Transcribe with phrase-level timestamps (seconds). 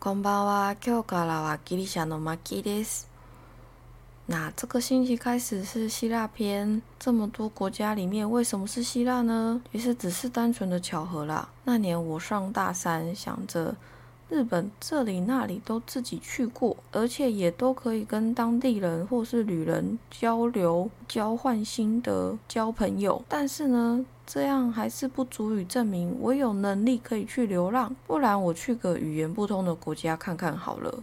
[0.00, 0.76] こんばんは。
[0.84, 3.08] 今日からはギリシャのマキです。
[4.26, 9.60] 那这个星期开始是希腊篇，这么多国家里面，为什么是希腊呢？
[9.72, 11.48] 其实只是单纯的巧合啦。
[11.64, 13.74] 那年我上大三，想着。
[14.29, 23.23] 日本这里那里都自己去过，而且也都可以跟当地人或是旅人交流、交换心得、交朋友。
[23.27, 27.95] 但是呢，这样还是不足以证明我有能力可以去流浪。
[28.05, 31.01] 不然我去个语言不通的国家看看好了。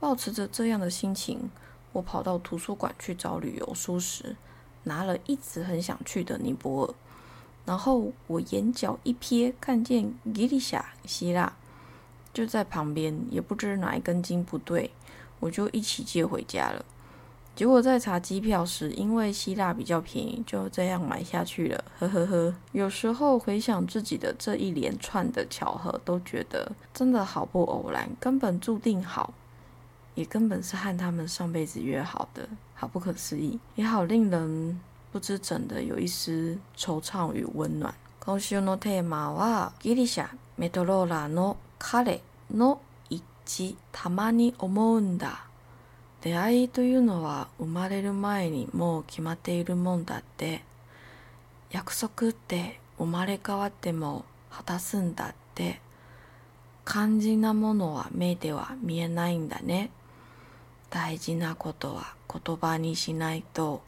[0.00, 1.48] 保持着这样的心情，
[1.92, 4.34] 我跑到图书馆去找旅游书时，
[4.82, 6.94] 拿了一直很想去的尼泊尔。
[7.64, 11.52] 然后我眼角一瞥，看见吉利亚希腊。
[12.33, 14.91] 就在旁边，也不知哪一根筋不对，
[15.39, 16.83] 我就一起借回家了。
[17.55, 21.85] 结果在查机票时，因为希腊比较便宜，就这样买下去了。
[21.99, 22.53] 呵呵呵。
[22.73, 29.33] 有时候回想自己的这一连串的巧合，都觉得真的好不偶然，根本注定好，
[30.15, 34.77] 也根本是和他们上辈子约好的，好不可思议，也好令人
[35.13, 37.95] 不知怎的有一丝惆怅与温暖。
[38.19, 42.20] 今週のテーマはギリシャメトローラの 彼
[42.54, 45.46] の一致たまに思うんだ。
[46.20, 50.62] 出会いというのは生まれる前にもう決まっているもんだって。
[51.70, 55.80] 約束って生まれ変わっても果たすんだって。
[56.84, 59.90] 肝心なものは目では見えないんだね。
[60.90, 63.80] 大事なことは言葉にしないと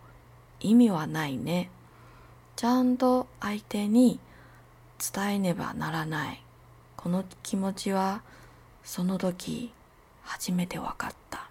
[0.61, 1.71] 意味はないね。
[2.57, 4.19] ちゃんと相手に
[5.15, 6.42] 伝えねばならない。
[7.02, 8.22] この気持ちは
[8.84, 9.72] その時
[10.24, 11.50] 初めて分かった。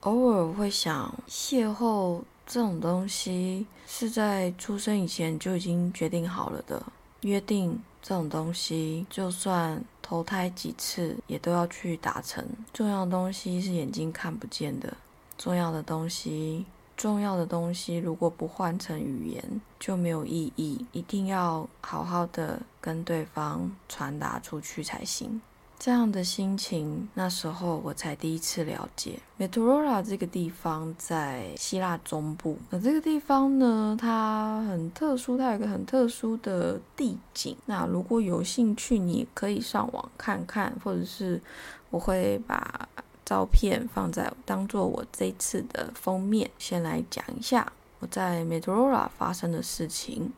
[0.00, 6.82] 偶尔会想，邂逅这种东西是在出生以前就已经决定好了的
[7.22, 7.82] 约定。
[8.02, 12.46] 这种东西，就算投胎几次，也都要去达成。
[12.72, 14.96] 重要的东西是眼睛看不见的，
[15.36, 16.64] 重要的东西。
[17.01, 19.43] 重要的东西，如果不换成语言，
[19.79, 20.85] 就没有意义。
[20.91, 25.41] 一定要好好的跟对方传达出去才行。
[25.79, 29.17] 这样的心情，那时候我才第一次了解。
[29.37, 32.55] m e t r o r a 这个地方在希腊中部。
[32.69, 37.57] 那这个地方呢，它很特殊，它有一个很特殊的地景。
[37.65, 41.41] 那如果有兴趣，你可以上网看看，或者是
[41.89, 42.87] 我会把。
[43.25, 46.49] 照片放在当做我这次的封面。
[46.57, 50.31] 先来讲一下我在 m e t r o r a 发生的事情。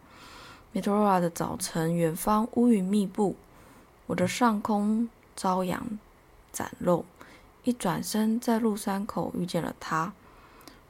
[0.74, 3.36] m e t r o r a 的早晨，远方乌云密布，
[4.08, 6.00] 我的上空朝阳
[6.52, 7.06] 展露。
[7.64, 10.14] 一转身，在路山口遇见了他。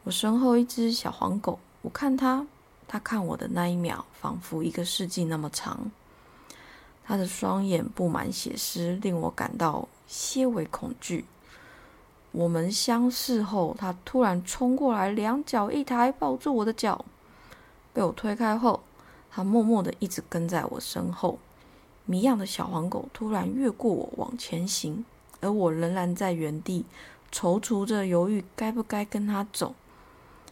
[0.06, 2.48] 我身后一只小黄狗，我看它，
[2.88, 5.92] 它看我的那一秒，仿佛一个世纪那么长。
[7.06, 11.26] 它的双眼布满血丝，令我感到些微恐惧。
[12.34, 17.06] 我们相视后，他突然冲过来，两脚一抬，抱住我的脚。
[17.94, 18.82] 被我推开后，
[19.30, 21.38] 他默默的一直跟在我身后。
[22.06, 25.06] 迷样的小黄狗突然越过我往前行，
[25.42, 26.84] 而我仍然在原地
[27.32, 29.76] 踌躇着，犹豫该不该跟他走。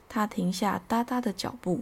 [0.07, 1.81] 他停下哒哒的脚步，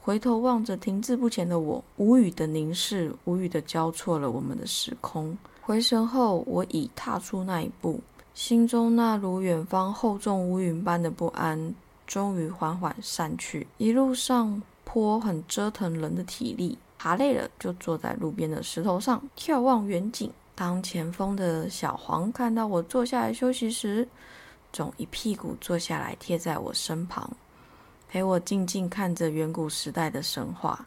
[0.00, 5.36] 回头望着停滞不前的我，无语的凝视，无语的交错了我们的时空。
[5.60, 8.00] 回神后，我已踏出那一步。
[8.34, 11.72] 心中那如远方厚重乌云般的不安，
[12.04, 13.64] 终于缓缓散去。
[13.78, 20.30] 一路上坡很折腾人的体力，爬累了就坐在路边的石头上眺望远景。
[20.56, 24.06] 当前锋的小黄看到我坐下来休息时，
[24.72, 27.30] 总一屁股坐下来贴在我身旁，
[28.08, 30.84] 陪我静静看着远古时代的神话。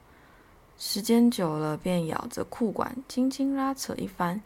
[0.78, 4.42] 时间久了，便咬着裤管轻轻拉扯一番。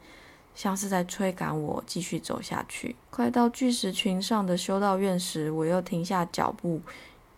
[0.53, 2.95] 像是在催赶我继续走下去。
[3.09, 6.81] 快到巨石群上的修道院时，我又停下脚步，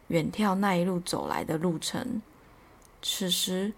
[0.07, 2.21] 远眺那一路走来的路程。
[3.01, 3.73] 此时，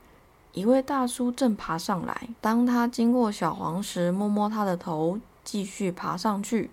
[0.54, 2.30] 一位大叔正爬上来。
[2.40, 6.70] 当他经过小黄时，摸摸他的头，继续爬上去。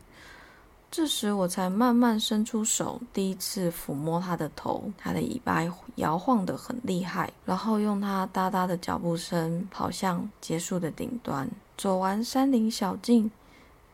[0.91, 4.93] 这时，我才慢慢伸出手，第一次抚摸他的头。
[4.99, 5.63] 他的尾巴
[5.97, 11.49] 摇晃得很厉害，然后用他哒哒的脚步声跑向结束的顶端。
[11.77, 13.31] 走完山林小径，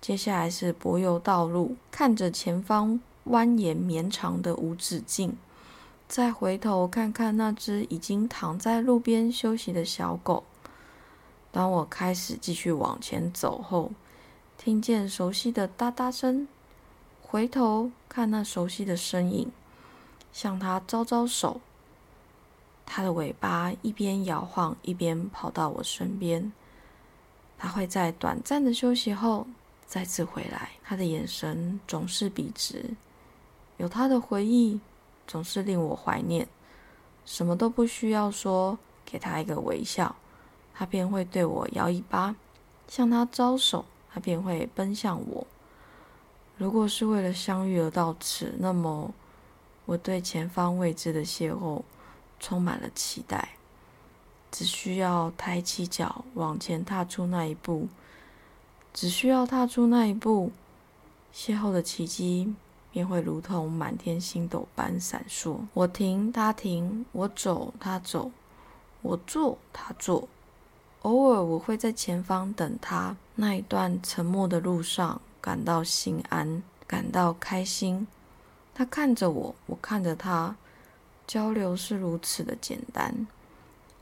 [0.01, 1.77] 接下来是柏油道路。
[1.91, 5.37] 看着前方蜿蜒绵长的无止境，
[6.07, 10.45] 再回头看看那只已经躺在路边休息的小狗。
[11.51, 13.93] 当我开始继续往前走后，
[14.59, 16.47] 听见熟悉的哒哒声，
[17.23, 19.51] 回头看那熟悉的身影，
[20.33, 21.61] 向它招招手。
[22.85, 26.53] 它的尾巴一边摇晃，一边跑到我身边。
[27.59, 29.47] 他会在短暂的休息后，
[29.85, 32.95] 再次回来，他的眼神总是笔直，
[33.79, 34.81] 有他的回忆，
[35.27, 36.47] 总是令我怀念。
[37.25, 40.15] 什么都不需要说，给他一个微笑，
[40.73, 42.37] 他便会对我摇尾巴，
[42.87, 45.47] 向他招手，他便会奔向我。
[46.57, 49.13] 如果是为了相遇而到此，那么
[49.85, 51.83] 我对前方未知的邂逅
[52.41, 53.58] 充满了期待。
[54.51, 57.89] 只需要抬起脚往前踏出那一步。
[58.95, 60.51] 只需要踏出那一步，
[61.33, 62.53] 邂逅的奇迹
[62.91, 65.59] 便会如同满天星斗般闪烁。
[65.73, 68.31] 我停，他停；我走，他走；
[69.03, 70.27] 我坐，他坐。
[71.03, 73.17] 偶尔，我会在前方等他。
[73.37, 78.09] 那一段沉默的路上，感到心安，感到开心。
[78.75, 80.57] 他看着我，我看着他，
[81.25, 83.29] 交流是如此的简单。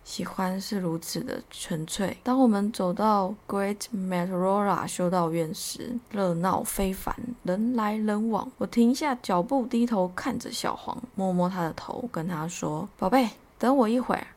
[0.07, 2.17] 喜欢是如此的纯粹。
[2.23, 7.13] 当我们走到 Great Meteora 修道院时，热闹非凡，
[7.43, 8.49] 人来人往。
[8.57, 14.29] 我停下脚步，低头看着小黄，摸摸他的头，跟他说：“宝贝，等我一会儿，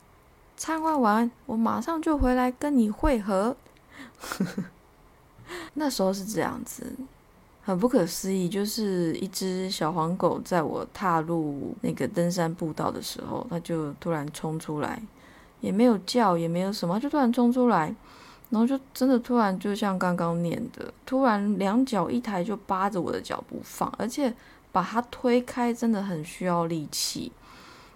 [0.56, 3.56] 参观完，我马上就回来跟你会合。
[5.74, 6.84] ”那时候是这样子，
[7.62, 8.48] 很不可思议。
[8.48, 15.00] 就是一只小黄狗，在我踏入那个登山步道的时候，它就突然冲出来。
[15.60, 17.94] 也没有叫，也没有什么，就突然冲出来，
[18.50, 24.32] 然后就真的突然就像刚刚念的，突然两脚一抬就扒着我的脚不放，而且
[24.72, 27.30] 把它推开真的很需要力气。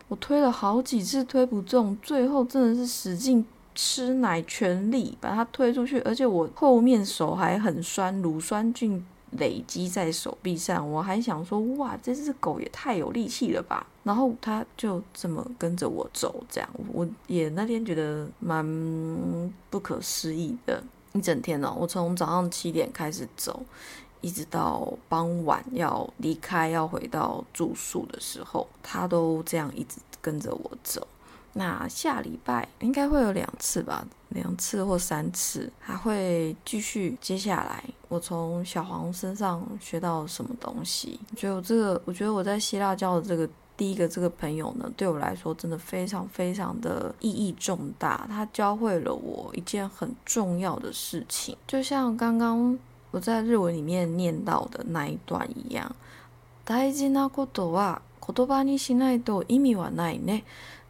[0.09, 3.45] 我推了好几次推不中，最后真的是使劲
[3.75, 9.05] 吃奶全力把它推出去，而且我后面手还很酸，乳酸菌。
[9.39, 13.87] 累积在手臂上，我还想说，哇，这只狗也太有力气了吧！
[14.03, 18.65] 然后它就这么跟着我走，这样我也那天觉得蛮
[19.71, 20.83] 不可思议的。
[21.13, 23.63] 一整天呢，我从早上七点开始走，
[24.21, 31.07] 一直到傍晚要离开要回到住宿的时候，它都这样一直跟着我走。
[31.54, 37.18] 那下礼拜应该会有两次吧，两次或三次，还会继续。
[37.20, 41.20] 接下来我从小黄身上学到什么东西？
[41.32, 48.28] 我觉得我这个，我觉得我在希腊交的这个第一个这个朋友呢，对我来说真的非常非常的意义重大。
[48.30, 52.78] 他教会了我一件很重要的事情，就像刚刚
[53.12, 55.96] 我在日文里面念到的那一段一样。
[56.64, 60.44] 大事なことは言葉にしないと意味はないね。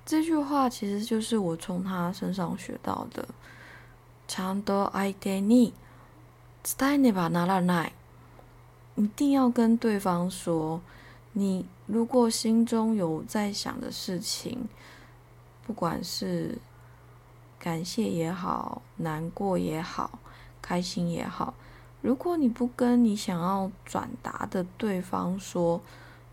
[0.05, 3.27] 这句话其实就是我从他身上学到的。
[4.27, 5.73] ちゃんと相手に
[6.63, 7.93] 伝えねばならない。
[8.95, 10.81] 一定要跟对方说，
[11.33, 14.67] 你如果心中有在想的事情，
[15.65, 16.59] 不管是
[17.57, 20.19] 感谢也好、难过也好、
[20.61, 21.53] 开心也好，
[22.01, 25.81] 如果你不跟你想要转达的对方说，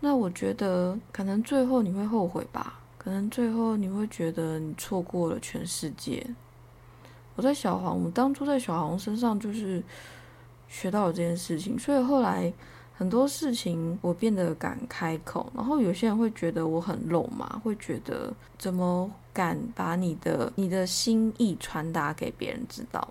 [0.01, 2.79] 那我觉得可能最后你会后悔吧。
[3.02, 6.24] 可能最后你会觉得你错过了全世界。
[7.34, 9.82] 我在小黄，我当初在小黄身上就是
[10.68, 12.52] 学到了这件事情，所以后来
[12.94, 15.50] 很多事情我变得敢开口。
[15.54, 23.08] 然后有些人会觉得我很肉麻，会觉得怎么敢把你的你的心意传达给别人知道？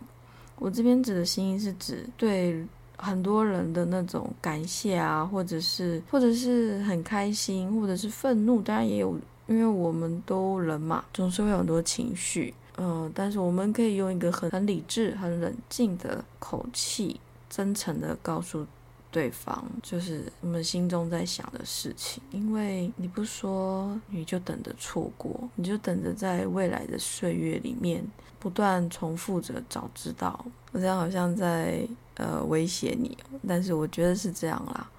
[0.57, 2.65] 我这边指的心意是指对
[2.95, 9.19] 很多人的那种感谢啊，或者是或者是很开心，或者是愤怒，当然也有。
[9.51, 18.65] 因为我们都人嘛，总是会有很多情绪，嗯，但是我们可以用一个很很理智、很冷静的口气，真诚的告诉
[19.11, 22.23] 对方，就是我们心中在想的事情。
[22.31, 28.01] 因为你不说，你就等着错过，你就等着在未来的岁月里面
[28.39, 30.45] 不断重复着早知道。
[30.71, 34.89] 我这样好像在呃威胁你，但是我觉得是这样啦。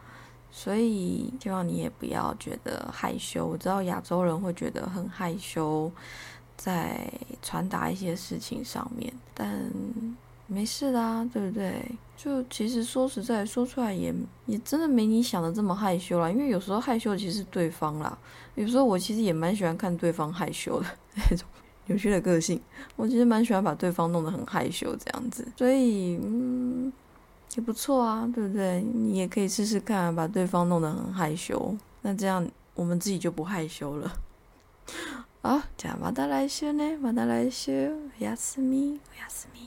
[0.54, 3.47] 所以希望你也不要觉得害羞。
[3.47, 5.90] 我知道亚洲人会觉得很害羞，
[6.59, 9.73] 在传达一些事情上面，但
[10.47, 11.82] 没事啦，对不对？
[12.16, 16.30] 就其实说实在，说出来也也真的没你想的这么害羞啦。
[16.30, 18.16] 因为有时候害羞其实是对方啦，
[18.54, 21.49] 有时候我其实也蛮喜欢看对方害羞的 那种
[21.87, 22.61] 有趣的个性。
[22.94, 26.92] 我其实蛮喜欢把对方弄得很害羞这样子，所以嗯。
[27.56, 28.82] 也不错啊，对不对？
[28.82, 34.12] 你也可以试试看，把对方弄得很害羞，那这样我们自己就不害羞了。
[35.42, 36.98] 好，じゃあまた来週ね。
[36.98, 37.94] また来週。
[38.20, 39.00] おやすみ。
[39.12, 39.58] おやすみ。